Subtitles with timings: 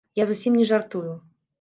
[0.19, 1.13] Я зусім не жартую.